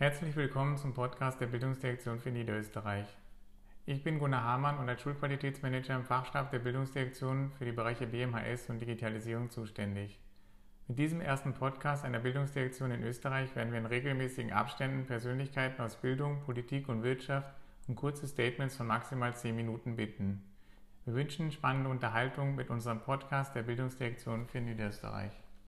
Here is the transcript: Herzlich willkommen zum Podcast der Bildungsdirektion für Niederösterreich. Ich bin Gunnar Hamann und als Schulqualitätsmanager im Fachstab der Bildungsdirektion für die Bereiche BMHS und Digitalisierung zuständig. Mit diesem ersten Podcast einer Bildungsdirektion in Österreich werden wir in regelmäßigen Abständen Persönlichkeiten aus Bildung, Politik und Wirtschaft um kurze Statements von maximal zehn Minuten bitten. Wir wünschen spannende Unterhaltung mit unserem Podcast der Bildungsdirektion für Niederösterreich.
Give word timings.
Herzlich 0.00 0.36
willkommen 0.36 0.76
zum 0.76 0.94
Podcast 0.94 1.40
der 1.40 1.48
Bildungsdirektion 1.48 2.20
für 2.20 2.30
Niederösterreich. 2.30 3.08
Ich 3.84 4.04
bin 4.04 4.20
Gunnar 4.20 4.44
Hamann 4.44 4.78
und 4.78 4.88
als 4.88 5.02
Schulqualitätsmanager 5.02 5.96
im 5.96 6.04
Fachstab 6.04 6.52
der 6.52 6.60
Bildungsdirektion 6.60 7.50
für 7.58 7.64
die 7.64 7.72
Bereiche 7.72 8.06
BMHS 8.06 8.70
und 8.70 8.78
Digitalisierung 8.78 9.50
zuständig. 9.50 10.20
Mit 10.86 11.00
diesem 11.00 11.20
ersten 11.20 11.52
Podcast 11.52 12.04
einer 12.04 12.20
Bildungsdirektion 12.20 12.92
in 12.92 13.02
Österreich 13.02 13.56
werden 13.56 13.72
wir 13.72 13.80
in 13.80 13.86
regelmäßigen 13.86 14.52
Abständen 14.52 15.04
Persönlichkeiten 15.04 15.82
aus 15.82 15.96
Bildung, 15.96 16.42
Politik 16.44 16.88
und 16.88 17.02
Wirtschaft 17.02 17.52
um 17.88 17.96
kurze 17.96 18.28
Statements 18.28 18.76
von 18.76 18.86
maximal 18.86 19.34
zehn 19.34 19.56
Minuten 19.56 19.96
bitten. 19.96 20.44
Wir 21.06 21.14
wünschen 21.14 21.50
spannende 21.50 21.90
Unterhaltung 21.90 22.54
mit 22.54 22.70
unserem 22.70 23.00
Podcast 23.00 23.56
der 23.56 23.64
Bildungsdirektion 23.64 24.46
für 24.46 24.60
Niederösterreich. 24.60 25.32